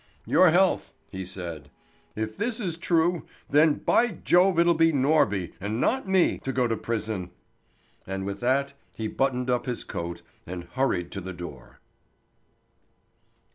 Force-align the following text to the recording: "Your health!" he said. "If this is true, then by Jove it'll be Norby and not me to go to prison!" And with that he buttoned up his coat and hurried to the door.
"Your 0.25 0.49
health!" 0.49 0.93
he 1.11 1.23
said. 1.23 1.69
"If 2.15 2.35
this 2.35 2.59
is 2.59 2.75
true, 2.75 3.27
then 3.47 3.75
by 3.75 4.07
Jove 4.07 4.57
it'll 4.57 4.73
be 4.73 4.91
Norby 4.91 5.53
and 5.61 5.79
not 5.79 6.07
me 6.07 6.39
to 6.39 6.51
go 6.51 6.67
to 6.67 6.75
prison!" 6.75 7.29
And 8.07 8.25
with 8.25 8.39
that 8.39 8.73
he 8.95 9.07
buttoned 9.07 9.51
up 9.51 9.67
his 9.67 9.83
coat 9.83 10.23
and 10.47 10.63
hurried 10.73 11.11
to 11.11 11.21
the 11.21 11.33
door. 11.33 11.81